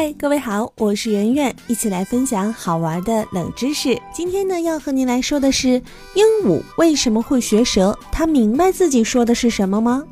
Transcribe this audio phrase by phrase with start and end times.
[0.00, 4.00] 嗨，各位好，我是圆圆，一起来分享好玩的冷知识。
[4.14, 5.70] 今天呢，要和您来说的是
[6.14, 7.98] 鹦鹉为什么会学舌？
[8.12, 10.04] 它明白自己说的是什么吗？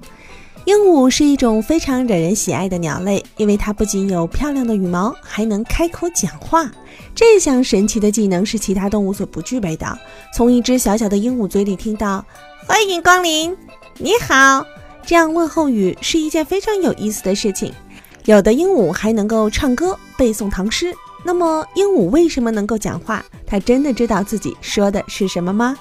[0.64, 6.68] 鹦鹉是一种非常惹人喜爱的鸟类，因为它不仅有漂亮的羽毛，还能开口讲话。
[7.14, 9.86] 这项神奇的技能是其他动物所不具备的。
[10.34, 12.24] 从一只小小的鹦鹉嘴里听到
[12.66, 13.56] “欢迎光临，
[13.98, 14.66] 你好”
[15.06, 17.72] 这样问候语，是一件非常有意思的事情。
[18.26, 20.92] 有的鹦鹉还能够唱歌、背诵唐诗。
[21.24, 23.24] 那么，鹦鹉为什么能够讲话？
[23.46, 25.76] 它真的知道自己说的是什么吗？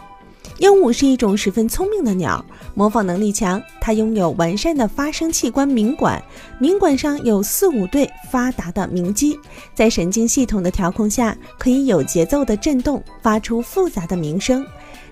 [0.59, 2.43] 鹦鹉是一种十分聪明的鸟，
[2.75, 3.59] 模仿能力强。
[3.81, 6.23] 它拥有完善的发声器官鸣管，
[6.59, 9.37] 鸣管上有四五对发达的鸣肌，
[9.73, 14.63] 在神经系统的调控下，可以有节奏的震动，发出复杂的鸣声。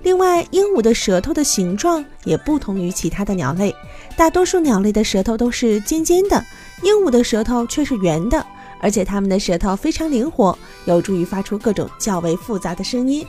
[0.04, 3.74] 另外，鹦鹉的舌头的形状也不同于其他的鸟类。
[4.18, 6.46] 大多数鸟类的舌头都是尖尖的，
[6.82, 8.46] 鹦鹉的舌头却是圆的，
[8.82, 13.26] 而且它们的舌头非常灵活，有助于发出各种较为复杂的声音。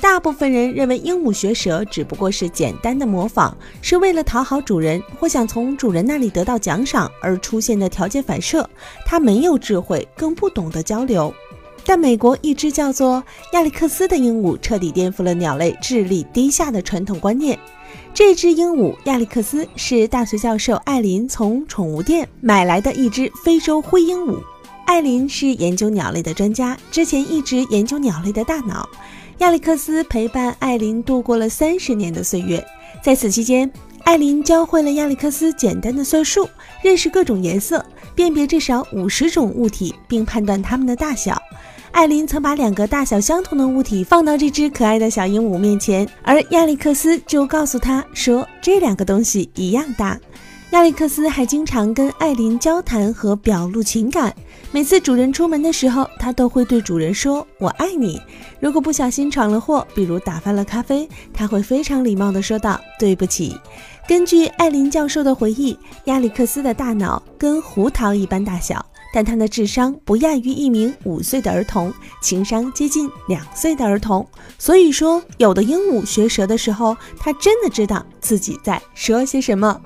[0.00, 8.68] 大部分人认为鹦鹉学舌只不过是简单的模仿，是为了讨好主人或想从主人那里得到奖赏而出现的条件反射。
[9.04, 11.34] 它没有智慧，更不懂得交流。
[11.88, 17.58] 但美国一只叫做亚历克斯的鹦鹉彻底颠覆了鸟类智力低下的传统观念。
[18.12, 24.38] 这只鹦鹉亚历克斯是大学教授艾琳从宠物店买来的一只非洲灰鹦鹉。
[24.84, 28.86] 艾琳是研究鸟类的专家，之前一直研究鸟类的大脑。
[29.38, 32.62] 亚历克斯陪伴艾琳度过了三十年的岁月，
[33.02, 33.70] 在此期间，
[34.04, 36.46] 艾琳教会了亚历克斯简单的算术，
[36.82, 37.82] 认识各种颜色，
[38.14, 41.40] 辨别至少五十种物体，并判断它们的大小。
[41.90, 50.18] 艾琳曾把两个大小相同的物体放到这只可爱的小鹦鹉面前，而亚历克斯就告诉他说：“这两个东西一样大。”
[50.70, 54.32] 亚历克斯还经常跟艾琳交谈和表露情感。
[54.70, 58.20] 每次主人出门的时候，他都会对主人说：“我爱你。”
[58.60, 63.56] 如果不小心闯了祸，比如打翻了咖啡，他会非常礼貌地说道：“对不起。”
[64.06, 68.84] 根据艾琳教授的回忆，亚历克斯的大脑跟胡桃一般大小。
[69.12, 74.26] 但他的智商不亚于一名五岁的儿童，情商接近两岁的儿童。
[74.58, 79.80] 所以说，有的鹦鹉学舌的时候，它真的知道自己在说些什么。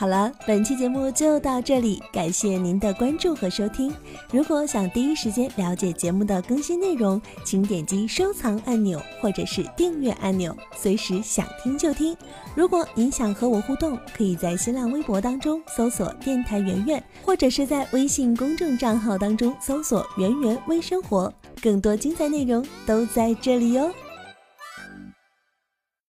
[0.00, 3.94] 好了，本期节目就到这里，感谢您的关注和收听。
[4.32, 12.16] 如果想第一时间了解节目的更新内容，请点击收藏按钮或者是订阅按钮，随时想听就听。
[12.54, 23.90] 如果您想和我互动，可以在新浪微博当中搜索“电台圆圆”，或者是在微信公众账号当中搜索“圆圆微生活”，更多精彩内容都在这里哟。